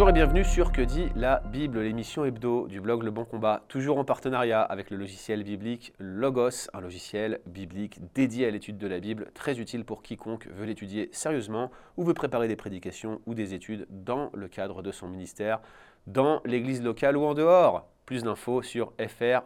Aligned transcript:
Bonjour 0.00 0.08
et 0.08 0.14
bienvenue 0.14 0.44
sur 0.44 0.72
Que 0.72 0.80
dit 0.80 1.10
la 1.14 1.42
Bible, 1.52 1.78
l'émission 1.80 2.24
hebdo 2.24 2.68
du 2.68 2.80
blog 2.80 3.02
Le 3.02 3.10
Bon 3.10 3.26
Combat, 3.26 3.64
toujours 3.68 3.98
en 3.98 4.04
partenariat 4.06 4.62
avec 4.62 4.88
le 4.88 4.96
logiciel 4.96 5.44
biblique 5.44 5.92
Logos, 5.98 6.70
un 6.72 6.80
logiciel 6.80 7.40
biblique 7.44 8.00
dédié 8.14 8.46
à 8.46 8.50
l'étude 8.50 8.78
de 8.78 8.86
la 8.86 8.98
Bible, 8.98 9.30
très 9.34 9.60
utile 9.60 9.84
pour 9.84 10.02
quiconque 10.02 10.46
veut 10.46 10.64
l'étudier 10.64 11.10
sérieusement 11.12 11.70
ou 11.98 12.04
veut 12.04 12.14
préparer 12.14 12.48
des 12.48 12.56
prédications 12.56 13.20
ou 13.26 13.34
des 13.34 13.52
études 13.52 13.86
dans 13.90 14.30
le 14.32 14.48
cadre 14.48 14.80
de 14.80 14.90
son 14.90 15.06
ministère, 15.06 15.60
dans 16.06 16.40
l'église 16.46 16.82
locale 16.82 17.18
ou 17.18 17.26
en 17.26 17.34
dehors. 17.34 17.86
Plus 18.06 18.22
d'infos 18.22 18.62
sur 18.62 18.94
fr.logos.com. 18.98 19.36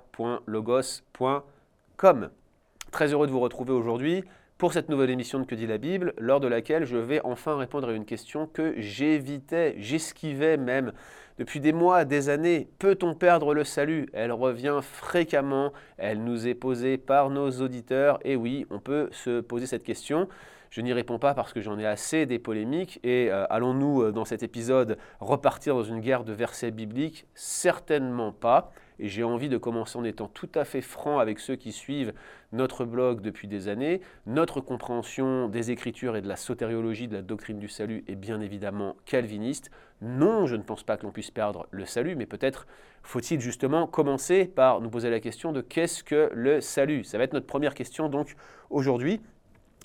Très 2.92 3.12
heureux 3.12 3.26
de 3.26 3.32
vous 3.32 3.40
retrouver 3.40 3.72
aujourd'hui 3.72 4.22
pour 4.58 4.72
cette 4.72 4.88
nouvelle 4.88 5.10
émission 5.10 5.40
de 5.40 5.44
Que 5.44 5.54
dit 5.54 5.66
la 5.66 5.78
Bible, 5.78 6.14
lors 6.16 6.38
de 6.38 6.46
laquelle 6.46 6.84
je 6.84 6.96
vais 6.96 7.20
enfin 7.24 7.56
répondre 7.56 7.88
à 7.88 7.92
une 7.92 8.04
question 8.04 8.46
que 8.46 8.74
j'évitais, 8.76 9.74
j'esquivais 9.78 10.56
même 10.56 10.92
depuis 11.38 11.58
des 11.58 11.72
mois, 11.72 12.04
des 12.04 12.28
années. 12.28 12.68
Peut-on 12.78 13.14
perdre 13.14 13.52
le 13.52 13.64
salut? 13.64 14.08
Elle 14.12 14.30
revient 14.30 14.78
fréquemment, 14.80 15.72
elle 15.98 16.22
nous 16.22 16.46
est 16.46 16.54
posée 16.54 16.98
par 16.98 17.30
nos 17.30 17.50
auditeurs, 17.50 18.20
et 18.24 18.36
oui, 18.36 18.66
on 18.70 18.78
peut 18.78 19.08
se 19.10 19.40
poser 19.40 19.66
cette 19.66 19.82
question. 19.82 20.28
Je 20.70 20.80
n'y 20.80 20.92
réponds 20.92 21.18
pas 21.18 21.34
parce 21.34 21.52
que 21.52 21.60
j'en 21.60 21.78
ai 21.78 21.86
assez 21.86 22.26
des 22.26 22.40
polémiques 22.40 22.98
et 23.04 23.30
euh, 23.30 23.46
allons-nous 23.48 24.02
euh, 24.02 24.12
dans 24.12 24.24
cet 24.24 24.42
épisode 24.42 24.98
repartir 25.20 25.76
dans 25.76 25.84
une 25.84 26.00
guerre 26.00 26.24
de 26.24 26.32
versets 26.32 26.72
bibliques? 26.72 27.26
Certainement 27.34 28.32
pas. 28.32 28.72
Et 28.98 29.08
j'ai 29.08 29.24
envie 29.24 29.48
de 29.48 29.58
commencer 29.58 29.98
en 29.98 30.04
étant 30.04 30.28
tout 30.28 30.48
à 30.54 30.64
fait 30.64 30.80
franc 30.80 31.18
avec 31.18 31.38
ceux 31.40 31.56
qui 31.56 31.72
suivent 31.72 32.12
notre 32.52 32.84
blog 32.84 33.20
depuis 33.20 33.48
des 33.48 33.68
années. 33.68 34.00
Notre 34.26 34.60
compréhension 34.60 35.48
des 35.48 35.70
Écritures 35.70 36.16
et 36.16 36.22
de 36.22 36.28
la 36.28 36.36
sotériologie, 36.36 37.08
de 37.08 37.16
la 37.16 37.22
doctrine 37.22 37.58
du 37.58 37.68
salut 37.68 38.04
est 38.06 38.14
bien 38.14 38.40
évidemment 38.40 38.96
calviniste. 39.04 39.70
Non, 40.00 40.46
je 40.46 40.56
ne 40.56 40.62
pense 40.62 40.82
pas 40.82 40.96
que 40.96 41.04
l'on 41.04 41.12
puisse 41.12 41.30
perdre 41.30 41.66
le 41.70 41.86
salut, 41.86 42.14
mais 42.14 42.26
peut-être 42.26 42.66
faut-il 43.02 43.40
justement 43.40 43.86
commencer 43.86 44.46
par 44.46 44.80
nous 44.80 44.90
poser 44.90 45.10
la 45.10 45.20
question 45.20 45.52
de 45.52 45.60
qu'est-ce 45.60 46.04
que 46.04 46.30
le 46.32 46.60
salut? 46.60 47.04
Ça 47.04 47.18
va 47.18 47.24
être 47.24 47.32
notre 47.32 47.46
première 47.46 47.74
question 47.74 48.08
donc 48.08 48.36
aujourd'hui. 48.70 49.20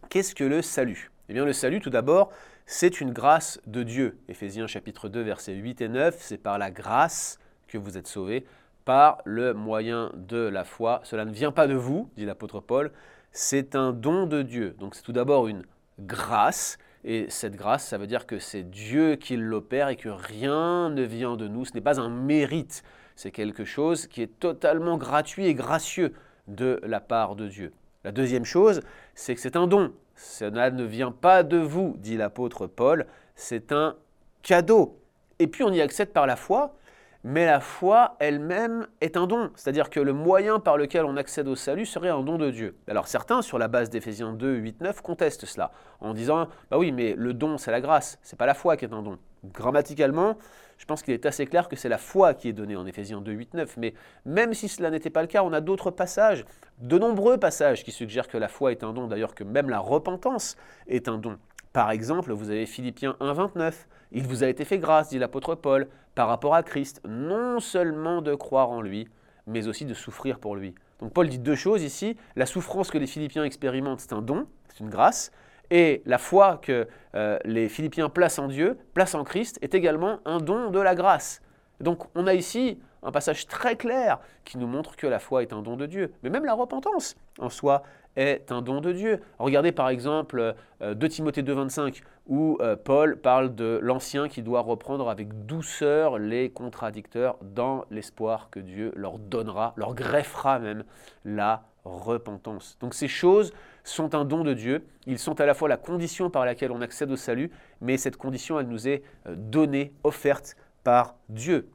Qu'est-ce 0.09 0.35
que 0.35 0.43
le 0.43 0.61
salut? 0.61 1.11
Eh 1.29 1.33
bien 1.33 1.45
le 1.45 1.53
salut 1.53 1.79
tout 1.79 1.89
d'abord, 1.89 2.31
c'est 2.65 3.01
une 3.01 3.11
grâce 3.11 3.59
de 3.67 3.83
Dieu. 3.83 4.17
Éphésiens 4.27 4.67
chapitre 4.67 5.09
2 5.09 5.21
versets 5.21 5.55
8 5.55 5.81
et 5.81 5.89
9, 5.89 6.15
c'est 6.19 6.37
par 6.37 6.57
la 6.57 6.71
grâce 6.71 7.39
que 7.67 7.77
vous 7.77 7.97
êtes 7.97 8.07
sauvés 8.07 8.45
par 8.89 9.19
le 9.23 9.53
moyen 9.53 10.11
de 10.15 10.39
la 10.39 10.63
foi. 10.63 10.99
Cela 11.03 11.23
ne 11.23 11.31
vient 11.31 11.51
pas 11.51 11.67
de 11.67 11.75
vous, 11.75 12.09
dit 12.15 12.25
l'apôtre 12.25 12.59
Paul, 12.59 12.91
c'est 13.31 13.75
un 13.75 13.93
don 13.93 14.25
de 14.25 14.41
Dieu. 14.41 14.75
Donc 14.79 14.95
c'est 14.95 15.03
tout 15.03 15.11
d'abord 15.11 15.47
une 15.47 15.61
grâce, 15.99 16.79
et 17.03 17.27
cette 17.29 17.55
grâce, 17.55 17.85
ça 17.85 17.99
veut 17.99 18.07
dire 18.07 18.25
que 18.25 18.39
c'est 18.39 18.63
Dieu 18.63 19.15
qui 19.15 19.37
l'opère 19.37 19.89
et 19.89 19.95
que 19.95 20.09
rien 20.09 20.89
ne 20.89 21.03
vient 21.03 21.37
de 21.37 21.47
nous. 21.47 21.65
Ce 21.65 21.75
n'est 21.75 21.81
pas 21.81 21.99
un 22.01 22.09
mérite, 22.09 22.81
c'est 23.15 23.29
quelque 23.29 23.63
chose 23.63 24.07
qui 24.07 24.23
est 24.23 24.39
totalement 24.39 24.97
gratuit 24.97 25.45
et 25.45 25.53
gracieux 25.53 26.15
de 26.47 26.79
la 26.81 26.99
part 26.99 27.35
de 27.35 27.47
Dieu. 27.47 27.73
La 28.03 28.11
deuxième 28.11 28.43
chose, 28.43 28.81
c'est 29.13 29.35
que 29.35 29.41
c'est 29.41 29.55
un 29.55 29.67
don. 29.67 29.93
Cela 30.15 30.71
ne 30.71 30.83
vient 30.83 31.11
pas 31.11 31.43
de 31.43 31.57
vous, 31.57 31.93
dit 31.99 32.17
l'apôtre 32.17 32.65
Paul, 32.65 33.05
c'est 33.35 33.71
un 33.71 33.97
cadeau. 34.41 34.99
Et 35.37 35.45
puis 35.45 35.63
on 35.63 35.71
y 35.71 35.79
accède 35.79 36.11
par 36.11 36.25
la 36.25 36.35
foi, 36.35 36.73
mais 37.23 37.45
la 37.45 37.59
foi 37.59 38.15
elle-même 38.19 38.87
est 39.01 39.17
un 39.17 39.27
don, 39.27 39.51
c'est-à-dire 39.55 39.89
que 39.89 39.99
le 39.99 40.13
moyen 40.13 40.59
par 40.59 40.77
lequel 40.77 41.05
on 41.05 41.17
accède 41.17 41.47
au 41.47 41.55
salut 41.55 41.85
serait 41.85 42.09
un 42.09 42.21
don 42.21 42.37
de 42.37 42.49
Dieu. 42.49 42.77
Alors 42.87 43.07
certains, 43.07 43.41
sur 43.41 43.59
la 43.59 43.67
base 43.67 43.89
d'Éphésiens 43.89 44.33
2, 44.33 44.55
8, 44.55 44.81
9, 44.81 45.01
contestent 45.01 45.45
cela, 45.45 45.71
en 45.99 46.13
disant, 46.13 46.47
bah 46.71 46.77
oui, 46.77 46.91
mais 46.91 47.15
le 47.17 47.33
don 47.33 47.57
c'est 47.57 47.71
la 47.71 47.81
grâce, 47.81 48.19
c'est 48.21 48.39
pas 48.39 48.45
la 48.45 48.53
foi 48.53 48.77
qui 48.77 48.85
est 48.85 48.93
un 48.93 49.01
don. 49.01 49.17
Grammaticalement, 49.43 50.37
je 50.77 50.85
pense 50.85 51.01
qu'il 51.01 51.13
est 51.13 51.25
assez 51.25 51.45
clair 51.45 51.67
que 51.67 51.75
c'est 51.75 51.89
la 51.89 51.97
foi 51.97 52.33
qui 52.33 52.47
est 52.47 52.53
donnée 52.53 52.77
en 52.77 52.85
Éphésiens 52.85 53.19
2, 53.19 53.31
8, 53.31 53.53
9, 53.53 53.77
mais 53.77 53.93
même 54.25 54.53
si 54.53 54.69
cela 54.69 54.89
n'était 54.89 55.09
pas 55.09 55.21
le 55.21 55.27
cas, 55.27 55.43
on 55.43 55.51
a 55.51 55.59
d'autres 55.59 55.91
passages, 55.91 56.45
de 56.79 56.97
nombreux 56.97 57.37
passages 57.37 57.83
qui 57.83 57.91
suggèrent 57.91 58.29
que 58.29 58.37
la 58.37 58.47
foi 58.47 58.71
est 58.71 58.83
un 58.83 58.93
don, 58.93 59.07
d'ailleurs 59.07 59.35
que 59.35 59.43
même 59.43 59.69
la 59.69 59.79
repentance 59.79 60.55
est 60.87 61.09
un 61.09 61.17
don. 61.17 61.37
Par 61.73 61.91
exemple, 61.91 62.31
vous 62.31 62.49
avez 62.49 62.65
Philippiens 62.65 63.15
1, 63.19 63.33
29, 63.33 63.87
il 64.11 64.25
vous 64.27 64.43
a 64.43 64.47
été 64.47 64.65
fait 64.65 64.79
grâce, 64.79 65.09
dit 65.09 65.19
l'apôtre 65.19 65.55
Paul, 65.55 65.87
par 66.15 66.27
rapport 66.27 66.55
à 66.55 66.63
Christ, 66.63 67.01
non 67.07 67.59
seulement 67.59 68.21
de 68.21 68.33
croire 68.35 68.69
en 68.69 68.81
lui, 68.81 69.07
mais 69.47 69.67
aussi 69.67 69.85
de 69.85 69.93
souffrir 69.93 70.39
pour 70.39 70.55
lui. 70.55 70.75
Donc 70.99 71.13
Paul 71.13 71.29
dit 71.29 71.39
deux 71.39 71.55
choses 71.55 71.83
ici. 71.83 72.17
La 72.35 72.45
souffrance 72.45 72.91
que 72.91 72.97
les 72.97 73.07
Philippiens 73.07 73.43
expérimentent, 73.43 73.99
c'est 73.99 74.13
un 74.13 74.21
don, 74.21 74.47
c'est 74.67 74.79
une 74.79 74.89
grâce. 74.89 75.31
Et 75.71 76.01
la 76.05 76.17
foi 76.17 76.59
que 76.61 76.87
euh, 77.15 77.37
les 77.45 77.69
Philippiens 77.69 78.09
placent 78.09 78.39
en 78.39 78.47
Dieu, 78.47 78.77
placent 78.93 79.15
en 79.15 79.23
Christ, 79.23 79.59
est 79.61 79.75
également 79.75 80.19
un 80.25 80.39
don 80.39 80.71
de 80.71 80.79
la 80.79 80.95
grâce. 80.95 81.41
Donc 81.79 82.03
on 82.15 82.27
a 82.27 82.33
ici 82.33 82.79
un 83.03 83.11
passage 83.11 83.47
très 83.47 83.75
clair 83.75 84.19
qui 84.43 84.57
nous 84.57 84.67
montre 84.67 84.95
que 84.95 85.07
la 85.07 85.19
foi 85.19 85.43
est 85.43 85.53
un 85.53 85.61
don 85.61 85.77
de 85.77 85.85
Dieu. 85.85 86.11
Mais 86.23 86.29
même 86.29 86.45
la 86.45 86.53
repentance 86.53 87.15
en 87.39 87.49
soi 87.49 87.83
est 88.15 88.51
un 88.51 88.61
don 88.61 88.81
de 88.81 88.91
Dieu. 88.91 89.19
Regardez 89.37 89.71
par 89.71 89.89
exemple 89.89 90.55
2 90.81 90.85
euh, 90.85 91.09
Timothée 91.09 91.43
2,25 91.43 92.01
où 92.27 92.57
euh, 92.61 92.75
Paul 92.75 93.17
parle 93.17 93.55
de 93.55 93.79
l'ancien 93.81 94.29
qui 94.29 94.43
doit 94.43 94.61
reprendre 94.61 95.09
avec 95.09 95.45
douceur 95.45 96.19
les 96.19 96.49
contradicteurs 96.49 97.37
dans 97.41 97.85
l'espoir 97.89 98.49
que 98.51 98.59
Dieu 98.59 98.91
leur 98.95 99.17
donnera, 99.17 99.73
leur 99.77 99.95
greffera 99.95 100.59
même 100.59 100.83
la 101.25 101.63
repentance. 101.85 102.77
Donc 102.81 102.93
ces 102.93 103.07
choses 103.07 103.51
sont 103.83 104.13
un 104.15 104.25
don 104.25 104.43
de 104.43 104.53
Dieu. 104.53 104.85
Ils 105.07 105.19
sont 105.19 105.39
à 105.41 105.45
la 105.45 105.53
fois 105.53 105.69
la 105.69 105.77
condition 105.77 106.29
par 106.29 106.45
laquelle 106.45 106.71
on 106.71 106.81
accède 106.81 107.11
au 107.11 107.15
salut, 107.15 107.49
mais 107.81 107.97
cette 107.97 108.17
condition, 108.17 108.59
elle 108.59 108.67
nous 108.67 108.87
est 108.87 109.01
euh, 109.27 109.35
donnée, 109.35 109.93
offerte 110.03 110.55
par 110.83 111.15
Dieu. 111.29 111.69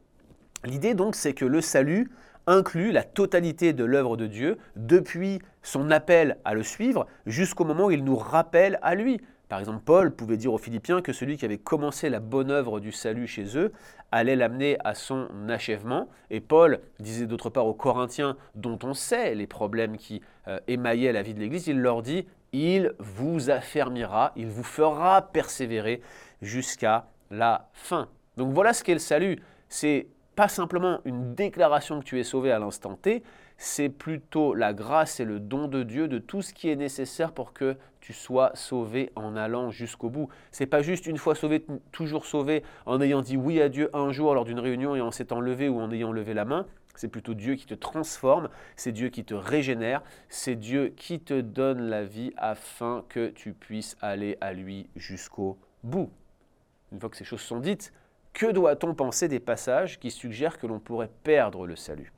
L'idée 0.65 0.95
donc, 0.95 1.15
c'est 1.15 1.35
que 1.35 1.45
le 1.45 1.61
salut 1.61 2.11
inclut 2.47 2.93
la 2.93 3.03
totalité 3.03 3.73
de 3.73 3.85
l'œuvre 3.85 4.17
de 4.17 4.27
Dieu, 4.27 4.59
depuis 4.77 5.41
son 5.63 5.91
appel 5.91 6.39
à 6.45 6.55
le 6.55 6.63
suivre 6.63 7.07
jusqu'au 7.27 7.65
moment 7.65 7.87
où 7.87 7.91
il 7.91 8.05
nous 8.05 8.17
rappelle 8.17 8.79
à 8.83 8.95
lui. 8.95 9.21
Par 9.49 9.61
exemple, 9.61 9.83
Paul 9.85 10.11
pouvait 10.11 10.37
dire 10.37 10.53
aux 10.53 10.59
Philippiens 10.59 11.03
que 11.03 11.13
celui 11.13 11.37
qui 11.37 11.45
avait 11.45 11.59
commencé 11.59 12.09
la 12.09 12.21
bonne 12.21 12.51
œuvre 12.51 12.81
du 12.81 12.93
salut 12.93 13.27
chez 13.27 13.57
eux 13.57 13.73
allait 14.11 14.37
l'amener 14.37 14.79
à 14.85 14.95
son 14.95 15.29
achèvement. 15.49 16.09
Et 16.31 16.41
Paul 16.41 16.81
disait 16.99 17.27
d'autre 17.27 17.51
part 17.51 17.67
aux 17.67 17.75
Corinthiens, 17.75 18.37
dont 18.55 18.79
on 18.83 18.95
sait 18.95 19.35
les 19.35 19.47
problèmes 19.47 19.97
qui 19.97 20.23
euh, 20.49 20.59
émaillaient 20.67 21.13
la 21.13 21.23
vie 21.23 21.35
de 21.35 21.41
l'Église, 21.41 21.67
il 21.67 21.81
leur 21.81 22.03
dit, 22.03 22.27
il 22.53 22.95
vous 22.99 23.51
affermira, 23.51 24.33
il 24.37 24.49
vous 24.49 24.63
fera 24.63 25.23
persévérer 25.23 26.01
jusqu'à 26.41 27.09
la 27.31 27.69
fin. 27.73 28.09
Donc 28.37 28.53
voilà 28.53 28.73
ce 28.73 28.83
qu'est 28.83 28.93
le 28.95 28.99
salut. 28.99 29.41
C'est 29.69 30.09
pas 30.35 30.49
simplement 30.49 31.01
une 31.05 31.35
déclaration 31.35 32.01
que 32.01 32.05
tu 32.05 32.19
es 32.19 32.25
sauvé 32.25 32.51
à 32.51 32.59
l'instant 32.59 32.97
T, 32.97 33.23
c'est 33.57 33.89
plutôt 33.89 34.55
la 34.55 34.73
grâce 34.73 35.21
et 35.21 35.25
le 35.25 35.39
don 35.39 35.69
de 35.69 35.83
Dieu 35.83 36.09
de 36.09 36.19
tout 36.19 36.43
ce 36.43 36.53
qui 36.53 36.69
est 36.69 36.77
nécessaire 36.77 37.33
pour 37.33 37.53
que 37.53 37.77
tu 38.01 38.13
sois 38.13 38.51
sauvé 38.55 39.13
en 39.15 39.37
allant 39.37 39.71
jusqu'au 39.71 40.11
bout. 40.11 40.29
C'est 40.51 40.67
pas 40.67 40.83
juste 40.83 41.07
une 41.07 41.17
fois 41.17 41.35
sauvé, 41.35 41.65
toujours 41.93 42.27
sauvé 42.27 42.63
en 42.85 43.01
ayant 43.01 43.23
dit 43.23 43.37
oui 43.37 43.61
à 43.61 43.69
Dieu 43.69 43.91
un 43.95 44.13
jour 44.13 44.35
lors 44.35 44.45
d'une 44.45 44.59
réunion 44.59 44.95
et 44.97 45.01
en 45.01 45.11
s'étant 45.11 45.41
levé 45.41 45.69
ou 45.69 45.81
en 45.81 45.91
ayant 45.91 46.13
levé 46.13 46.35
la 46.35 46.45
main. 46.45 46.67
C'est 46.97 47.09
plutôt 47.09 47.35
Dieu 47.35 47.55
qui 47.55 47.67
te 47.67 47.75
transforme, 47.75 48.49
c'est 48.77 48.93
Dieu 48.93 49.09
qui 49.09 49.25
te 49.25 49.35
régénère, 49.35 50.03
c'est 50.29 50.55
Dieu 50.55 50.93
qui 50.97 51.19
te 51.19 51.41
donne 51.41 51.89
la 51.89 52.05
vie 52.05 52.33
afin 52.37 53.05
que 53.09 53.29
tu 53.29 53.53
puisses 53.53 53.97
aller 54.01 54.39
à 54.41 54.53
lui 54.53 54.89
jusqu'au 54.95 55.59
bout. 55.83 56.11
Une 56.93 57.01
fois 57.01 57.09
que 57.09 57.17
ces 57.17 57.25
choses 57.25 57.41
sont 57.41 57.59
dites, 57.59 57.93
que 58.35 58.51
doit-on 58.51 58.95
penser 58.95 59.29
des 59.29 59.41
passages 59.41 59.99
qui 59.99 60.11
suggèrent 60.11 60.59
que 60.59 60.67
l'on 60.67 60.81
pourrait 60.81 61.11
perdre 61.23 61.67
le 61.67 61.77
salut? 61.77 62.13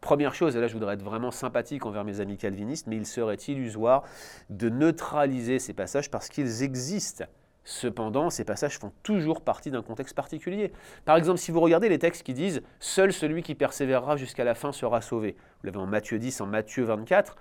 Première 0.00 0.34
chose, 0.34 0.56
et 0.56 0.60
là 0.60 0.68
je 0.68 0.74
voudrais 0.74 0.94
être 0.94 1.02
vraiment 1.02 1.32
sympathique 1.32 1.84
envers 1.84 2.04
mes 2.04 2.20
amis 2.20 2.38
calvinistes, 2.38 2.86
mais 2.86 2.96
il 2.96 3.04
serait 3.04 3.34
illusoire 3.34 4.04
de 4.48 4.68
neutraliser 4.68 5.58
ces 5.58 5.74
passages 5.74 6.10
parce 6.10 6.28
qu'ils 6.28 6.62
existent. 6.62 7.24
Cependant, 7.64 8.30
ces 8.30 8.44
passages 8.44 8.78
font 8.78 8.92
toujours 9.02 9.42
partie 9.42 9.70
d'un 9.70 9.82
contexte 9.82 10.14
particulier. 10.14 10.72
Par 11.04 11.16
exemple, 11.16 11.38
si 11.38 11.50
vous 11.50 11.60
regardez 11.60 11.90
les 11.90 11.98
textes 11.98 12.22
qui 12.22 12.32
disent⁇ 12.32 12.58
Seul 12.78 13.12
celui 13.12 13.42
qui 13.42 13.54
persévérera 13.54 14.16
jusqu'à 14.16 14.44
la 14.44 14.54
fin 14.54 14.72
sera 14.72 15.02
sauvé⁇ 15.02 15.32
vous 15.34 15.66
l'avez 15.66 15.78
en 15.78 15.86
Matthieu 15.86 16.18
10, 16.18 16.40
en 16.40 16.46
Matthieu 16.46 16.84
24, 16.84 17.36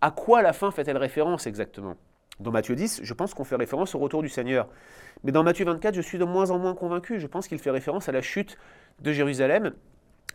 à 0.00 0.10
quoi 0.10 0.42
la 0.42 0.52
fin 0.52 0.70
fait-elle 0.70 0.96
référence 0.96 1.46
exactement? 1.46 1.96
Dans 2.40 2.50
Matthieu 2.50 2.74
10, 2.74 3.00
je 3.02 3.14
pense 3.14 3.34
qu'on 3.34 3.44
fait 3.44 3.56
référence 3.56 3.94
au 3.94 3.98
retour 3.98 4.22
du 4.22 4.28
Seigneur. 4.28 4.68
Mais 5.24 5.32
dans 5.32 5.42
Matthieu 5.42 5.64
24, 5.64 5.94
je 5.94 6.00
suis 6.00 6.18
de 6.18 6.24
moins 6.24 6.50
en 6.50 6.58
moins 6.58 6.74
convaincu. 6.74 7.18
Je 7.18 7.26
pense 7.26 7.48
qu'il 7.48 7.58
fait 7.58 7.70
référence 7.70 8.08
à 8.08 8.12
la 8.12 8.22
chute 8.22 8.56
de 9.00 9.12
Jérusalem. 9.12 9.72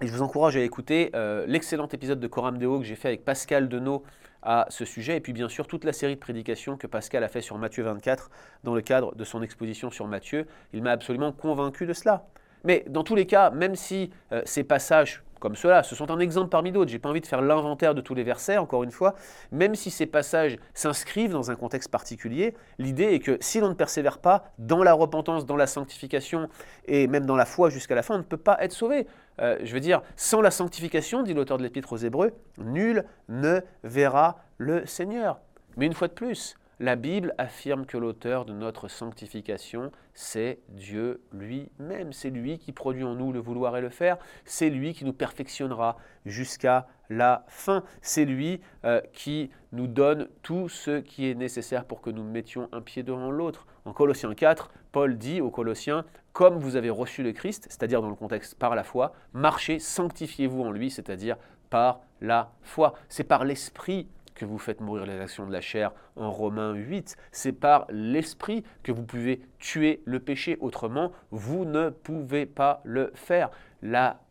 Et 0.01 0.07
je 0.07 0.11
vous 0.11 0.21
encourage 0.21 0.57
à 0.57 0.61
écouter 0.61 1.11
euh, 1.15 1.45
l'excellent 1.47 1.87
épisode 1.87 2.19
de 2.19 2.27
Coram 2.27 2.57
Deo 2.57 2.79
que 2.79 2.85
j'ai 2.85 2.95
fait 2.95 3.09
avec 3.09 3.23
Pascal 3.23 3.69
Denot 3.69 4.03
à 4.41 4.65
ce 4.69 4.83
sujet, 4.83 5.15
et 5.15 5.19
puis 5.21 5.31
bien 5.31 5.47
sûr 5.47 5.67
toute 5.67 5.85
la 5.85 5.93
série 5.93 6.15
de 6.15 6.19
prédications 6.19 6.75
que 6.75 6.87
Pascal 6.87 7.23
a 7.23 7.29
fait 7.29 7.41
sur 7.41 7.57
Matthieu 7.57 7.83
24 7.83 8.29
dans 8.65 8.75
le 8.75 8.81
cadre 8.81 9.15
de 9.15 9.23
son 9.23 9.41
exposition 9.41 9.89
sur 9.89 10.07
Matthieu. 10.07 10.47
Il 10.73 10.83
m'a 10.83 10.91
absolument 10.91 11.31
convaincu 11.31 11.85
de 11.85 11.93
cela. 11.93 12.25
Mais 12.65 12.83
dans 12.89 13.03
tous 13.03 13.15
les 13.15 13.25
cas, 13.25 13.51
même 13.51 13.75
si 13.75 14.09
euh, 14.31 14.41
ces 14.45 14.63
passages 14.63 15.23
comme 15.43 15.57
cela. 15.57 15.83
Ce 15.83 15.93
sont 15.93 16.09
un 16.09 16.19
exemple 16.19 16.47
parmi 16.47 16.71
d'autres. 16.71 16.89
J'ai 16.89 16.99
pas 16.99 17.09
envie 17.09 17.19
de 17.19 17.27
faire 17.27 17.41
l'inventaire 17.41 17.93
de 17.93 17.99
tous 17.99 18.15
les 18.15 18.23
versets, 18.23 18.55
encore 18.55 18.83
une 18.83 18.91
fois. 18.91 19.13
Même 19.51 19.75
si 19.75 19.91
ces 19.91 20.05
passages 20.05 20.57
s'inscrivent 20.73 21.33
dans 21.33 21.51
un 21.51 21.55
contexte 21.55 21.91
particulier, 21.91 22.55
l'idée 22.79 23.13
est 23.13 23.19
que 23.19 23.37
si 23.41 23.59
l'on 23.59 23.67
ne 23.67 23.73
persévère 23.73 24.19
pas 24.19 24.45
dans 24.57 24.83
la 24.83 24.93
repentance, 24.93 25.45
dans 25.45 25.57
la 25.57 25.67
sanctification 25.67 26.47
et 26.85 27.07
même 27.07 27.25
dans 27.25 27.35
la 27.35 27.45
foi 27.45 27.69
jusqu'à 27.69 27.93
la 27.93 28.03
fin, 28.03 28.15
on 28.15 28.19
ne 28.19 28.23
peut 28.23 28.37
pas 28.37 28.57
être 28.61 28.71
sauvé. 28.71 29.05
Euh, 29.41 29.59
je 29.61 29.73
veux 29.73 29.81
dire, 29.81 30.01
sans 30.15 30.39
la 30.39 30.49
sanctification, 30.49 31.23
dit 31.23 31.33
l'auteur 31.33 31.57
de 31.57 31.63
l'Épître 31.63 31.91
aux 31.91 31.97
Hébreux, 31.97 32.31
nul 32.57 33.03
ne 33.27 33.59
verra 33.83 34.37
le 34.57 34.85
Seigneur. 34.85 35.41
Mais 35.75 35.87
une 35.87 35.93
fois 35.93 36.07
de 36.07 36.13
plus, 36.13 36.55
la 36.79 36.95
Bible 36.95 37.33
affirme 37.37 37.85
que 37.85 37.97
l'auteur 37.97 38.45
de 38.45 38.53
notre 38.53 38.87
sanctification, 38.87 39.91
c'est 40.13 40.59
Dieu 40.69 41.21
lui-même. 41.31 42.13
C'est 42.13 42.29
lui 42.29 42.57
qui 42.57 42.71
produit 42.71 43.03
en 43.03 43.15
nous 43.15 43.31
le 43.31 43.39
vouloir 43.39 43.77
et 43.77 43.81
le 43.81 43.89
faire. 43.89 44.17
C'est 44.45 44.69
lui 44.69 44.93
qui 44.93 45.05
nous 45.05 45.13
perfectionnera 45.13 45.97
jusqu'à 46.25 46.87
la 47.09 47.45
fin. 47.47 47.83
C'est 48.01 48.25
lui 48.25 48.61
euh, 48.85 49.01
qui 49.13 49.51
nous 49.71 49.87
donne 49.87 50.27
tout 50.41 50.67
ce 50.67 50.99
qui 50.99 51.29
est 51.29 51.35
nécessaire 51.35 51.85
pour 51.85 52.01
que 52.01 52.09
nous 52.09 52.23
mettions 52.23 52.69
un 52.71 52.81
pied 52.81 53.03
devant 53.03 53.31
l'autre. 53.31 53.67
En 53.85 53.93
Colossiens 53.93 54.33
4, 54.33 54.71
Paul 54.91 55.17
dit 55.17 55.41
aux 55.41 55.51
Colossiens, 55.51 56.05
comme 56.31 56.57
vous 56.57 56.75
avez 56.75 56.89
reçu 56.89 57.21
le 57.21 57.31
Christ, 57.31 57.67
c'est-à-dire 57.69 58.01
dans 58.01 58.09
le 58.09 58.15
contexte 58.15 58.55
par 58.55 58.75
la 58.75 58.83
foi, 58.83 59.13
marchez, 59.33 59.77
sanctifiez-vous 59.77 60.63
en 60.63 60.71
lui, 60.71 60.89
c'est-à-dire 60.89 61.37
par 61.69 62.01
la 62.21 62.51
foi. 62.61 62.95
C'est 63.09 63.23
par 63.23 63.45
l'Esprit 63.45 64.07
que 64.33 64.45
vous 64.45 64.57
faites 64.57 64.81
mourir 64.81 65.05
les 65.05 65.19
actions 65.19 65.45
de 65.47 65.51
la 65.51 65.61
chair 65.61 65.91
en 66.15 66.31
Romains 66.31 66.73
8. 66.73 67.15
C'est 67.31 67.51
par 67.51 67.85
l'Esprit 67.89 68.63
que 68.83 68.91
vous 68.91 69.03
pouvez 69.03 69.41
tuer 69.59 70.01
le 70.05 70.19
péché. 70.19 70.57
Autrement, 70.59 71.11
vous 71.31 71.65
ne 71.65 71.89
pouvez 71.89 72.45
pas 72.45 72.81
le 72.83 73.11
faire. 73.15 73.49
La 73.81 74.21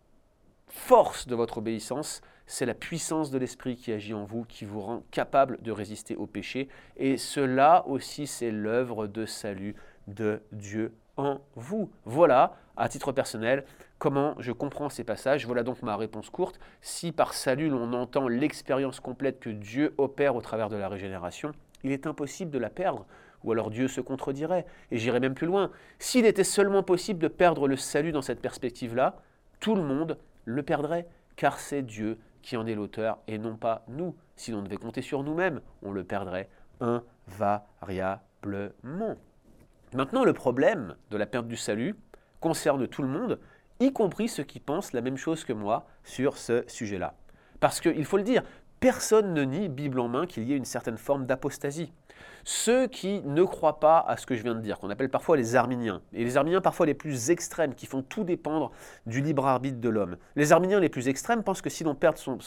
force 0.69 1.27
de 1.27 1.35
votre 1.35 1.59
obéissance, 1.59 2.23
c'est 2.47 2.67
la 2.67 2.75
puissance 2.75 3.31
de 3.31 3.39
l'Esprit 3.39 3.77
qui 3.77 3.93
agit 3.93 4.15
en 4.15 4.25
vous, 4.25 4.45
qui 4.45 4.65
vous 4.65 4.81
rend 4.81 5.03
capable 5.11 5.61
de 5.63 5.73
résister 5.73 6.17
au 6.17 6.27
péché. 6.27 6.69
Et 6.97 7.17
cela 7.17 7.87
aussi, 7.87 8.27
c'est 8.27 8.51
l'œuvre 8.51 9.07
de 9.07 9.27
salut 9.27 9.75
de 10.09 10.43
Dieu 10.53 10.95
en 11.17 11.41
vous. 11.55 11.91
Voilà, 12.05 12.57
à 12.77 12.89
titre 12.89 13.13
personnel, 13.13 13.65
comment 13.99 14.35
je 14.39 14.53
comprends 14.53 14.89
ces 14.89 15.05
passages. 15.05 15.47
Voilà 15.47 15.63
donc 15.63 15.83
ma 15.83 15.97
réponse 15.97 16.31
courte. 16.31 16.59
Si 16.81 17.13
par 17.13 17.35
salut 17.35 17.69
l'on 17.69 17.93
entend 17.93 18.29
l'expérience 18.29 19.01
complète 19.01 19.41
que 19.41 19.51
Dieu 19.51 19.95
opère 19.99 20.37
au 20.37 20.41
travers 20.41 20.69
de 20.69 20.77
la 20.77 20.89
régénération, 20.89 21.53
il 21.85 21.93
est 21.93 22.07
impossible 22.07 22.51
de 22.51 22.59
la 22.59 22.71
perdre, 22.71 23.07
ou 23.45 23.53
alors 23.53 23.71
Dieu 23.71 23.89
se 23.89 24.01
contredirait. 24.01 24.67
Et 24.91 24.99
j'irai 24.99 25.21
même 25.21 25.35
plus 25.35 25.47
loin. 25.47 25.71
S'il 25.99 26.27
était 26.27 26.45
seulement 26.45 26.83
possible 26.83 27.21
de 27.21 27.29
perdre 27.29 27.69
le 27.69 27.77
salut 27.77 28.13
dans 28.13 28.23
cette 28.23 28.41
perspective-là, 28.41 29.17
tout 29.61 29.75
le 29.75 29.83
monde 29.83 30.19
le 30.45 30.63
perdrait, 30.63 31.07
car 31.37 31.59
c'est 31.59 31.83
Dieu 31.83 32.19
qui 32.43 32.57
en 32.57 32.67
est 32.67 32.75
l'auteur 32.75 33.19
et 33.29 33.39
non 33.39 33.57
pas 33.57 33.85
nous. 33.89 34.15
Si 34.37 34.51
l'on 34.51 34.63
devait 34.63 34.77
compter 34.77 35.03
sur 35.03 35.23
nous-mêmes, 35.23 35.61
on 35.83 35.93
le 35.93 36.05
perdrait 36.05 36.49
invariablement. 36.81 39.17
Maintenant, 39.95 40.25
le 40.25 40.33
problème 40.33 40.97
de 41.11 41.17
la 41.17 41.27
perte 41.27 41.47
du 41.47 41.57
salut 41.57 41.95
concerne 42.43 42.87
tout 42.87 43.01
le 43.01 43.09
monde, 43.09 43.39
y 43.81 43.93
compris 43.93 44.29
ceux 44.29 44.43
qui 44.43 44.61
pensent 44.61 44.93
la 44.93 45.01
même 45.01 45.17
chose 45.17 45.45
que 45.45 45.55
moi 45.55 45.87
sur 46.05 46.37
ce 46.37 46.65
sujet-là. 46.67 47.15
Parce 47.61 47.81
qu'il 47.81 48.05
faut 48.05 48.19
le 48.19 48.23
dire, 48.23 48.43
personne 48.81 49.33
ne 49.33 49.45
nie, 49.45 49.69
Bible 49.69 50.01
en 50.01 50.09
main, 50.09 50.27
qu'il 50.27 50.43
y 50.43 50.53
ait 50.53 50.57
une 50.57 50.67
certaine 50.67 50.99
forme 50.99 51.25
d'apostasie. 51.25 51.93
Ceux 52.45 52.89
qui 52.89 53.21
ne 53.25 53.45
croient 53.45 53.79
pas 53.79 54.01
à 54.01 54.17
ce 54.17 54.27
que 54.27 54.35
je 54.35 54.43
viens 54.43 54.55
de 54.55 54.61
dire, 54.61 54.79
qu'on 54.79 54.91
appelle 54.91 55.11
parfois 55.11 55.37
les 55.37 55.55
arminiens, 55.55 56.03
et 56.13 56.25
les 56.25 56.37
arminiens 56.37 56.61
parfois 56.61 56.87
les 56.87 56.95
plus 56.95 57.31
extrêmes, 57.31 57.75
qui 57.75 57.87
font 57.87 58.03
tout 58.03 58.25
dépendre 58.25 58.73
du 59.07 59.21
libre 59.21 59.47
arbitre 59.47 59.81
de 59.81 59.89
l'homme. 59.89 60.17
Les 60.35 60.53
arminiens 60.53 60.81
les 60.81 60.89
plus 60.89 61.09
extrêmes 61.09 61.43
pensent 61.43 61.63
que 61.63 61.71
si 61.71 61.85
l'on 61.85 61.95
perd 61.95 62.17
son, 62.17 62.39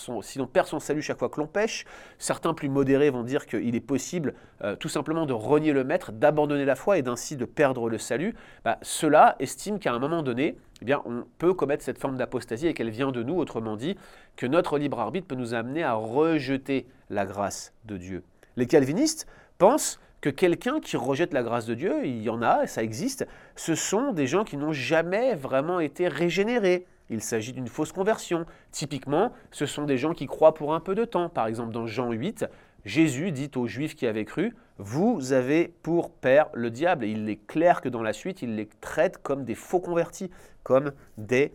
salut 0.80 1.02
chaque 1.02 1.20
fois 1.20 1.30
que 1.30 1.40
l'on 1.40 1.48
pêche, 1.48 1.86
certains 2.18 2.54
plus 2.54 2.70
modérés 2.70 3.10
vont 3.10 3.24
dire 3.24 3.46
qu'il 3.46 3.76
est 3.76 3.80
possible 3.80 4.34
euh, 4.64 4.76
tout 4.76 4.90
simplement 4.90 5.26
de 5.26 5.34
renier 5.34 5.72
le 5.72 5.84
maître, 5.84 6.12
d'abandonner 6.12 6.66
la 6.66 6.76
foi 6.76 6.98
et 6.98 7.02
d'ainsi 7.02 7.38
de 7.38 7.46
perdre 7.46 7.90
le 7.90 7.98
salut. 7.98 8.36
Bah, 8.64 8.78
Ceux-là 8.82 9.36
estiment 9.40 9.78
qu'à 9.78 9.94
un 9.94 10.00
moment 10.00 10.24
donné, 10.24 10.58
eh 10.82 10.86
bien, 10.86 11.02
on 11.06 11.24
peut 11.38 11.54
commettre 11.54 11.84
cette 11.84 12.00
forme 12.00 12.18
d'apostasie 12.18 12.68
et 12.68 12.74
qu'elle 12.74 12.90
vient 12.90 13.12
de 13.12 13.24
nous, 13.24 13.36
autrement 13.36 13.78
dit, 13.78 13.96
que 14.36 14.46
notre 14.46 14.78
libre 14.78 15.00
arbitre 15.00 15.28
peut 15.28 15.36
nous 15.36 15.54
amener 15.54 15.84
à 15.84 15.94
rejeter 15.94 16.88
la 17.10 17.26
grâce 17.26 17.74
de 17.86 17.98
Dieu. 17.98 18.24
Les 18.58 18.68
calvinistes 18.68 19.28
pensent 19.58 20.00
que 20.22 20.30
quelqu'un 20.30 20.80
qui 20.80 20.98
rejette 20.98 21.34
la 21.34 21.44
grâce 21.44 21.66
de 21.66 21.76
Dieu, 21.76 22.06
il 22.06 22.22
y 22.24 22.30
en 22.30 22.42
a, 22.42 22.66
ça 22.66 22.82
existe, 22.82 23.28
ce 23.56 23.76
sont 23.76 24.12
des 24.12 24.26
gens 24.26 24.44
qui 24.44 24.58
n'ont 24.58 24.74
jamais 24.74 25.36
vraiment 25.36 25.80
été 25.80 26.08
régénérés. 26.08 26.88
Il 27.12 27.22
s'agit 27.22 27.54
d'une 27.54 27.68
fausse 27.68 27.92
conversion. 27.92 28.46
Typiquement, 28.72 29.32
ce 29.52 29.68
sont 29.68 29.86
des 29.86 29.98
gens 29.98 30.14
qui 30.14 30.26
croient 30.26 30.56
pour 30.56 30.74
un 30.74 30.80
peu 30.80 30.96
de 30.96 31.06
temps. 31.06 31.30
Par 31.30 31.46
exemple, 31.46 31.72
dans 31.72 31.86
Jean 31.86 32.12
8, 32.12 32.48
Jésus 32.86 33.32
dit 33.32 33.52
aux 33.56 33.68
Juifs 33.68 33.96
qui 33.96 34.08
avaient 34.08 34.26
cru, 34.26 34.56
Vous 34.80 35.32
avez 35.32 35.76
pour 35.84 36.10
père 36.10 36.48
le 36.54 36.72
diable. 36.72 37.06
Il 37.06 37.30
est 37.30 37.46
clair 37.46 37.82
que 37.82 37.90
dans 37.90 38.02
la 38.02 38.14
suite, 38.14 38.42
il 38.42 38.56
les 38.56 38.68
traite 38.82 39.20
comme 39.20 39.46
des 39.46 39.54
faux 39.54 39.80
convertis, 39.80 40.32
comme 40.64 40.92
des 41.18 41.54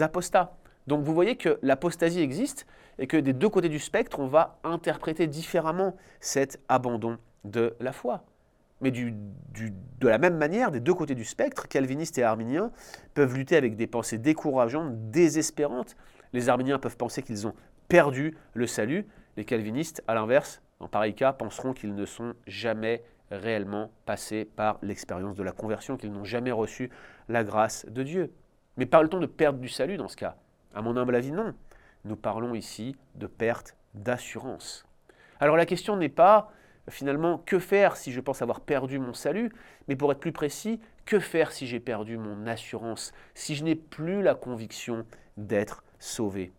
apostats. 0.00 0.58
Donc 0.86 1.04
vous 1.04 1.14
voyez 1.14 1.36
que 1.36 1.58
l'apostasie 1.62 2.20
existe 2.20 2.66
et 2.98 3.06
que 3.06 3.16
des 3.16 3.32
deux 3.32 3.48
côtés 3.48 3.70
du 3.70 3.78
spectre, 3.78 4.18
on 4.20 4.26
va 4.26 4.58
interpréter 4.64 5.26
différemment 5.26 5.96
cet 6.20 6.60
abandon 6.68 7.16
de 7.44 7.76
la 7.80 7.92
foi. 7.92 8.24
Mais 8.80 8.90
de 8.90 10.08
la 10.08 10.18
même 10.18 10.38
manière, 10.38 10.70
des 10.70 10.80
deux 10.80 10.94
côtés 10.94 11.14
du 11.14 11.24
spectre, 11.24 11.68
calvinistes 11.68 12.16
et 12.16 12.22
arminiens 12.22 12.70
peuvent 13.12 13.36
lutter 13.36 13.56
avec 13.56 13.76
des 13.76 13.86
pensées 13.86 14.18
décourageantes, 14.18 15.10
désespérantes. 15.10 15.96
Les 16.32 16.48
arminiens 16.48 16.78
peuvent 16.78 16.96
penser 16.96 17.22
qu'ils 17.22 17.46
ont 17.46 17.54
perdu 17.88 18.36
le 18.54 18.66
salut. 18.66 19.06
Les 19.36 19.44
calvinistes, 19.44 20.02
à 20.08 20.14
l'inverse, 20.14 20.62
en 20.80 20.88
pareil 20.88 21.14
cas, 21.14 21.34
penseront 21.34 21.74
qu'ils 21.74 21.94
ne 21.94 22.06
sont 22.06 22.34
jamais 22.46 23.04
réellement 23.30 23.90
passés 24.06 24.44
par 24.44 24.78
l'expérience 24.82 25.36
de 25.36 25.42
la 25.42 25.52
conversion, 25.52 25.96
qu'ils 25.96 26.12
n'ont 26.12 26.24
jamais 26.24 26.52
reçu 26.52 26.90
la 27.28 27.44
grâce 27.44 27.84
de 27.86 28.02
Dieu. 28.02 28.32
Mais 28.76 28.86
parle-t-on 28.86 29.20
de 29.20 29.26
perte 29.26 29.60
du 29.60 29.68
salut 29.68 29.98
dans 29.98 30.08
ce 30.08 30.16
cas 30.16 30.36
À 30.74 30.80
mon 30.80 30.96
humble 30.96 31.14
avis, 31.14 31.32
non. 31.32 31.54
Nous 32.04 32.16
parlons 32.16 32.54
ici 32.54 32.96
de 33.14 33.26
perte 33.26 33.76
d'assurance. 33.94 34.86
Alors 35.38 35.56
la 35.56 35.66
question 35.66 35.96
n'est 35.96 36.08
pas 36.08 36.50
finalement 36.88 37.38
que 37.38 37.58
faire 37.58 37.96
si 37.96 38.12
je 38.12 38.20
pense 38.20 38.42
avoir 38.42 38.60
perdu 38.60 38.98
mon 38.98 39.14
salut, 39.14 39.52
mais 39.88 39.96
pour 39.96 40.10
être 40.12 40.20
plus 40.20 40.32
précis, 40.32 40.80
que 41.04 41.18
faire 41.18 41.52
si 41.52 41.66
j'ai 41.66 41.80
perdu 41.80 42.16
mon 42.16 42.46
assurance, 42.46 43.12
si 43.34 43.54
je 43.54 43.64
n'ai 43.64 43.74
plus 43.74 44.22
la 44.22 44.34
conviction 44.34 45.04
d'être 45.36 45.84
sauvé? 45.98 46.52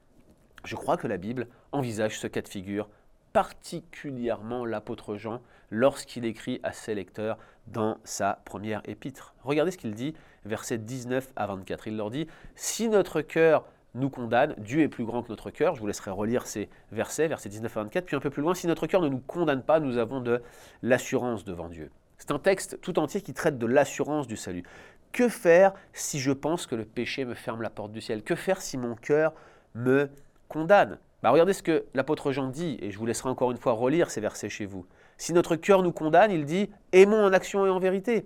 Je 0.64 0.76
crois 0.76 0.98
que 0.98 1.08
la 1.08 1.18
Bible 1.18 1.48
envisage 1.72 2.20
ce 2.20 2.28
cas 2.28 2.42
de 2.42 2.48
figure, 2.48 2.90
particulièrement 3.34 4.66
l'apôtre 4.66 5.16
Jean, 5.16 5.42
lorsqu'il 5.70 6.26
écrit 6.26 6.60
à 6.64 6.74
ses 6.74 6.94
lecteurs 6.94 7.38
dans 7.68 7.98
sa 8.04 8.42
première 8.46 8.82
épître. 8.86 9.34
Regardez 9.44 9.72
ce 9.72 9.78
qu'il 9.78 9.94
dit, 9.94 10.14
versets 10.46 10.78
19 10.78 11.32
à 11.36 11.48
24. 11.48 11.88
Il 11.88 11.98
leur 11.98 12.12
dit, 12.12 12.28
Si 12.56 12.90
notre 12.90 13.22
cœur 13.22 13.66
nous 13.94 14.10
condamne, 14.10 14.56
Dieu 14.58 14.82
est 14.82 14.88
plus 14.88 15.06
grand 15.06 15.24
que 15.24 15.30
notre 15.30 15.50
cœur. 15.50 15.76
Je 15.76 15.82
vous 15.82 15.88
laisserai 15.88 16.12
relire 16.12 16.48
ces 16.48 16.70
versets, 16.92 17.28
versets 17.28 17.50
19 17.50 17.78
à 17.78 17.84
24. 17.84 18.06
Puis 18.06 18.16
un 18.16 18.20
peu 18.20 18.30
plus 18.30 18.42
loin, 18.42 18.54
si 18.54 18.68
notre 18.68 18.88
cœur 18.88 19.02
ne 19.02 19.10
nous 19.10 19.20
condamne 19.20 19.64
pas, 19.64 19.80
nous 19.80 19.98
avons 19.98 20.22
de 20.22 20.42
l'assurance 20.82 21.44
devant 21.44 21.68
Dieu. 21.68 21.92
C'est 22.18 22.32
un 22.32 22.40
texte 22.40 22.80
tout 22.82 23.00
entier 23.00 23.22
qui 23.22 23.34
traite 23.34 23.58
de 23.58 23.66
l'assurance 23.66 24.28
du 24.28 24.38
salut. 24.38 24.64
Que 25.12 25.28
faire 25.28 25.74
si 25.92 26.20
je 26.20 26.32
pense 26.32 26.68
que 26.68 26.76
le 26.76 26.86
péché 26.86 27.26
me 27.26 27.34
ferme 27.34 27.62
la 27.62 27.70
porte 27.70 27.92
du 27.92 28.00
ciel? 28.00 28.24
Que 28.24 28.36
faire 28.36 28.62
si 28.62 28.78
mon 28.78 28.96
cœur 28.96 29.34
me 29.76 30.10
condamne? 30.48 31.00
Bah, 31.22 31.32
Regardez 31.32 31.54
ce 31.54 31.64
que 31.64 31.86
l'apôtre 31.94 32.32
Jean 32.32 32.48
dit, 32.48 32.78
et 32.82 32.92
je 32.92 32.98
vous 32.98 33.06
laisserai 33.06 33.30
encore 33.30 33.52
une 33.52 33.58
fois 33.58 33.74
relire 33.74 34.10
ces 34.10 34.22
versets 34.22 34.50
chez 34.50 34.66
vous. 34.66 34.86
Si 35.18 35.34
notre 35.34 35.56
cœur 35.56 35.84
nous 35.84 35.92
condamne, 35.92 36.32
il 36.32 36.46
dit 36.46 36.70
Aimons 36.94 37.26
en 37.26 37.34
action 37.34 37.66
et 37.66 37.70
en 37.70 37.80
vérité. 37.80 38.26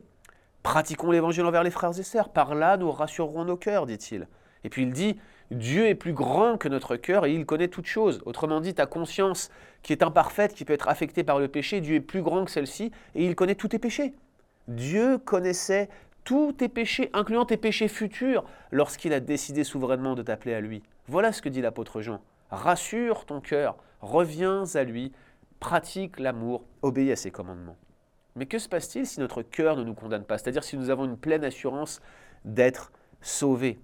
Pratiquons 0.62 1.12
l'évangile 1.12 1.46
envers 1.46 1.64
les 1.64 1.72
frères 1.72 1.98
et 1.98 2.04
sœurs. 2.04 2.30
Par 2.30 2.56
là, 2.56 2.78
nous 2.78 2.92
rassurerons 2.92 3.46
nos 3.46 3.58
cœurs, 3.58 3.86
dit-il. 3.86 4.28
Et 4.64 4.70
puis 4.70 4.84
il 4.84 4.94
dit 4.94 5.18
Dieu 5.52 5.88
est 5.88 5.96
plus 5.96 6.14
grand 6.14 6.58
que 6.58 6.68
notre 6.68 6.96
cœur 6.96 7.26
et 7.26 7.34
il 7.34 7.46
connaît 7.46 7.68
toutes 7.68 7.86
choses. 7.86 8.22
Autrement 8.26 8.62
dit, 8.62 8.74
ta 8.74 8.86
conscience 8.86 9.50
qui 9.84 9.94
est 9.94 10.02
imparfaite, 10.02 10.54
qui 10.54 10.66
peut 10.66 10.74
être 10.74 10.88
affectée 10.88 11.24
par 11.24 11.40
le 11.40 11.48
péché, 11.48 11.82
Dieu 11.82 11.96
est 11.96 12.02
plus 12.02 12.22
grand 12.22 12.46
que 12.46 12.52
celle-ci 12.52 12.92
et 13.14 13.26
il 13.26 13.36
connaît 13.36 13.56
tous 13.56 13.68
tes 13.68 13.80
péchés. 13.80 14.14
Dieu 14.68 15.20
connaissait 15.20 15.90
tous 16.24 16.54
tes 16.54 16.68
péchés, 16.68 17.12
incluant 17.14 17.46
tes 17.46 17.58
péchés 17.58 17.88
futurs, 17.88 18.44
lorsqu'il 18.72 19.14
a 19.14 19.20
décidé 19.20 19.64
souverainement 19.64 20.16
de 20.16 20.24
t'appeler 20.24 20.56
à 20.56 20.62
lui. 20.62 20.82
Voilà 21.08 21.32
ce 21.32 21.42
que 21.42 21.50
dit 21.50 21.62
l'apôtre 21.62 22.02
Jean. 22.02 22.20
Rassure 22.50 23.26
ton 23.26 23.42
cœur, 23.42 23.78
reviens 24.02 24.64
à 24.74 24.84
lui, 24.84 25.12
pratique 25.60 26.20
l'amour, 26.20 26.64
obéis 26.82 27.12
à 27.12 27.16
ses 27.16 27.30
commandements. 27.30 27.78
Mais 28.36 28.48
que 28.48 28.58
se 28.58 28.68
passe-t-il 28.68 29.06
si 29.06 29.20
notre 29.20 29.44
cœur 29.44 29.78
ne 29.78 29.84
nous 29.84 29.94
condamne 29.94 30.26
pas? 30.26 30.40
C'est-à-dire 30.40 30.64
si 30.64 30.78
nous 30.78 30.90
avons 30.90 31.06
une 31.06 31.18
pleine 31.18 31.44
assurance 31.44 32.02
d'être 32.44 32.92
sauvés? 33.22 33.80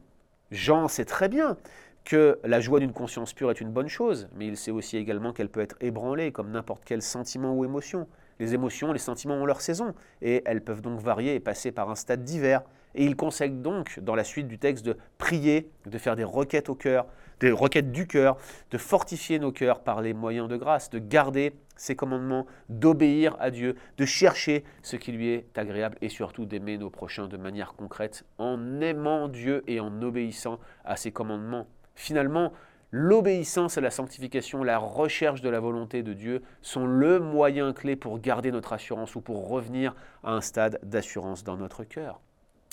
Jean 0.51 0.89
sait 0.89 1.05
très 1.05 1.29
bien 1.29 1.57
que 2.03 2.39
la 2.43 2.59
joie 2.59 2.79
d'une 2.79 2.91
conscience 2.91 3.33
pure 3.33 3.51
est 3.51 3.61
une 3.61 3.71
bonne 3.71 3.87
chose, 3.87 4.27
mais 4.35 4.47
il 4.47 4.57
sait 4.57 4.71
aussi 4.71 4.97
également 4.97 5.31
qu'elle 5.33 5.49
peut 5.49 5.61
être 5.61 5.77
ébranlée 5.79 6.31
comme 6.31 6.51
n'importe 6.51 6.83
quel 6.85 7.01
sentiment 7.01 7.53
ou 7.55 7.63
émotion. 7.63 8.07
Les 8.39 8.53
émotions, 8.53 8.91
les 8.91 8.99
sentiments 8.99 9.35
ont 9.35 9.45
leur 9.45 9.61
saison, 9.61 9.93
et 10.21 10.41
elles 10.45 10.61
peuvent 10.61 10.81
donc 10.81 10.99
varier 10.99 11.35
et 11.35 11.39
passer 11.39 11.71
par 11.71 11.89
un 11.89 11.95
stade 11.95 12.23
divers. 12.23 12.63
Et 12.95 13.05
il 13.05 13.15
conseille 13.15 13.51
donc, 13.51 13.99
dans 14.01 14.15
la 14.15 14.23
suite 14.23 14.47
du 14.47 14.57
texte, 14.57 14.83
de 14.83 14.97
prier, 15.17 15.71
de 15.85 15.97
faire 15.97 16.15
des 16.15 16.23
requêtes 16.23 16.67
au 16.67 16.75
cœur, 16.75 17.05
des 17.39 17.51
requêtes 17.51 17.91
du 17.91 18.07
cœur, 18.07 18.35
de 18.71 18.77
fortifier 18.77 19.39
nos 19.39 19.51
cœurs 19.51 19.81
par 19.81 20.01
les 20.01 20.13
moyens 20.13 20.49
de 20.49 20.57
grâce, 20.57 20.89
de 20.89 20.99
garder 20.99 21.53
ses 21.81 21.95
commandements, 21.95 22.45
d'obéir 22.69 23.35
à 23.39 23.49
Dieu, 23.49 23.75
de 23.97 24.05
chercher 24.05 24.63
ce 24.83 24.97
qui 24.97 25.11
lui 25.11 25.29
est 25.29 25.57
agréable 25.57 25.97
et 26.01 26.09
surtout 26.09 26.45
d'aimer 26.45 26.77
nos 26.77 26.91
prochains 26.91 27.27
de 27.27 27.37
manière 27.37 27.73
concrète 27.73 28.23
en 28.37 28.81
aimant 28.81 29.27
Dieu 29.27 29.63
et 29.65 29.79
en 29.79 29.99
obéissant 30.03 30.59
à 30.85 30.95
ses 30.95 31.11
commandements. 31.11 31.65
Finalement, 31.95 32.53
L'obéissance 32.93 33.77
à 33.77 33.81
la 33.81 33.89
sanctification, 33.89 34.65
la 34.65 34.77
recherche 34.77 35.39
de 35.39 35.47
la 35.47 35.61
volonté 35.61 36.03
de 36.03 36.11
Dieu 36.11 36.41
sont 36.61 36.85
le 36.85 37.21
moyen 37.21 37.71
clé 37.71 37.95
pour 37.95 38.19
garder 38.19 38.51
notre 38.51 38.73
assurance 38.73 39.15
ou 39.15 39.21
pour 39.21 39.47
revenir 39.47 39.95
à 40.25 40.33
un 40.33 40.41
stade 40.41 40.77
d'assurance 40.83 41.45
dans 41.45 41.55
notre 41.55 41.85
cœur. 41.85 42.19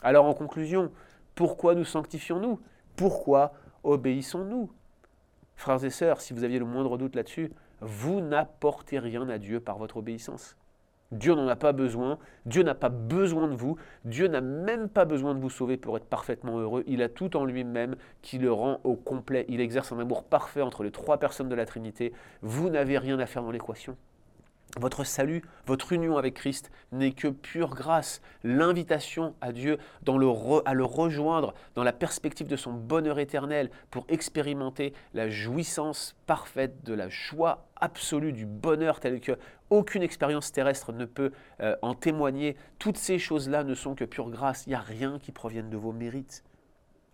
Alors 0.02 0.24
en 0.24 0.34
conclusion, 0.34 0.90
pourquoi 1.36 1.76
nous 1.76 1.84
sanctifions-nous? 1.84 2.58
Pourquoi 2.96 3.52
obéissons-nous? 3.84 4.72
Frères 5.54 5.84
et 5.84 5.90
sœurs, 5.90 6.20
si 6.20 6.32
vous 6.32 6.42
aviez 6.42 6.58
le 6.58 6.64
moindre 6.64 6.98
doute 6.98 7.14
là-dessus, 7.14 7.52
vous 7.80 8.20
n'apportez 8.20 8.98
rien 8.98 9.28
à 9.28 9.38
Dieu 9.38 9.60
par 9.60 9.78
votre 9.78 9.98
obéissance. 9.98 10.56
Dieu 11.10 11.34
n'en 11.34 11.48
a 11.48 11.56
pas 11.56 11.72
besoin, 11.72 12.18
Dieu 12.44 12.62
n'a 12.62 12.74
pas 12.74 12.90
besoin 12.90 13.48
de 13.48 13.54
vous, 13.54 13.76
Dieu 14.04 14.28
n'a 14.28 14.42
même 14.42 14.90
pas 14.90 15.06
besoin 15.06 15.34
de 15.34 15.40
vous 15.40 15.48
sauver 15.48 15.78
pour 15.78 15.96
être 15.96 16.04
parfaitement 16.04 16.58
heureux, 16.58 16.84
il 16.86 17.02
a 17.02 17.08
tout 17.08 17.34
en 17.34 17.46
lui-même 17.46 17.96
qui 18.20 18.36
le 18.36 18.52
rend 18.52 18.80
au 18.84 18.94
complet, 18.94 19.46
il 19.48 19.62
exerce 19.62 19.90
un 19.90 19.98
amour 19.98 20.24
parfait 20.24 20.60
entre 20.60 20.82
les 20.82 20.90
trois 20.90 21.16
personnes 21.16 21.48
de 21.48 21.54
la 21.54 21.64
Trinité, 21.64 22.12
vous 22.42 22.68
n'avez 22.68 22.98
rien 22.98 23.18
à 23.18 23.26
faire 23.26 23.42
dans 23.42 23.50
l'équation. 23.50 23.96
Votre 24.76 25.02
salut, 25.02 25.42
votre 25.66 25.92
union 25.92 26.18
avec 26.18 26.34
Christ 26.34 26.70
n'est 26.92 27.12
que 27.12 27.28
pure 27.28 27.74
grâce. 27.74 28.20
L'invitation 28.44 29.34
à 29.40 29.52
Dieu 29.52 29.78
à 30.06 30.74
le 30.74 30.84
rejoindre 30.84 31.54
dans 31.74 31.82
la 31.82 31.92
perspective 31.92 32.46
de 32.46 32.56
son 32.56 32.72
bonheur 32.72 33.18
éternel 33.18 33.70
pour 33.90 34.04
expérimenter 34.08 34.92
la 35.14 35.30
jouissance 35.30 36.16
parfaite 36.26 36.84
de 36.84 36.92
la 36.92 37.08
joie 37.08 37.66
absolue 37.76 38.32
du 38.32 38.44
bonheur 38.44 39.00
tel 39.00 39.20
que 39.20 39.38
aucune 39.70 40.02
expérience 40.02 40.52
terrestre 40.52 40.92
ne 40.92 41.06
peut 41.06 41.32
euh, 41.60 41.74
en 41.82 41.94
témoigner. 41.94 42.56
Toutes 42.78 42.98
ces 42.98 43.18
choses-là 43.18 43.64
ne 43.64 43.74
sont 43.74 43.94
que 43.94 44.04
pure 44.04 44.30
grâce. 44.30 44.66
Il 44.66 44.70
n'y 44.70 44.74
a 44.74 44.80
rien 44.80 45.18
qui 45.18 45.32
provienne 45.32 45.70
de 45.70 45.76
vos 45.76 45.92
mérites. 45.92 46.44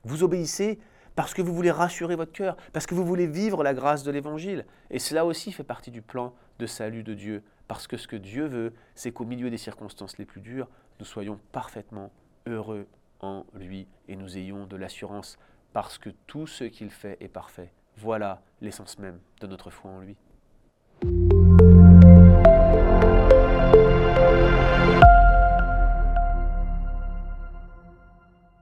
Vous 0.05 0.23
obéissez 0.23 0.79
parce 1.17 1.35
que 1.35 1.43
vous 1.43 1.55
voulez 1.55 1.71
rassurer 1.71 2.17
votre 2.17 2.33
cœur, 2.33 2.57
parce 2.73 2.87
que 2.87 2.95
vous 2.95 3.05
voulez 3.05 3.27
vivre 3.27 3.63
la 3.63 3.75
grâce 3.75 4.03
de 4.03 4.11
l'Évangile. 4.11 4.67
Et 4.91 4.99
cela 4.99 5.25
aussi 5.25 5.53
fait 5.53 5.65
partie 5.65 5.91
du 5.91 6.03
plan 6.03 6.35
de 6.59 6.67
salut 6.67 7.03
de 7.03 7.15
Dieu, 7.15 7.43
parce 7.69 7.87
que 7.87 7.97
ce 7.97 8.09
que 8.09 8.17
Dieu 8.17 8.47
veut, 8.47 8.73
c'est 8.95 9.13
qu'au 9.13 9.25
milieu 9.25 9.51
des 9.51 9.59
circonstances 9.59 10.19
les 10.19 10.25
plus 10.25 10.41
dures, 10.41 10.69
nous 10.99 11.07
soyons 11.07 11.39
parfaitement 11.53 12.13
heureux 12.47 12.87
en 13.21 13.45
lui 13.55 13.87
et 14.09 14.17
nous 14.17 14.37
ayons 14.37 14.67
de 14.67 14.77
l'assurance, 14.77 15.39
parce 15.73 15.99
que 15.99 16.11
tout 16.27 16.47
ce 16.47 16.65
qu'il 16.65 16.91
fait 16.91 17.17
est 17.21 17.29
parfait. 17.29 17.73
Voilà 17.97 18.43
l'essence 18.61 18.99
même 18.99 19.21
de 19.41 19.47
notre 19.47 19.71
foi 19.71 19.91
en 19.91 20.01
lui. 20.01 20.17